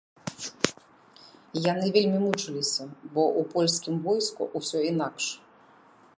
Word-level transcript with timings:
Яны 1.71 1.85
вельмі 1.97 2.19
мучыліся, 2.25 2.83
бо 3.13 3.21
ў 3.39 3.41
польскім 3.53 3.95
войску 4.09 4.43
усё 4.63 4.77
інакш. 4.91 5.25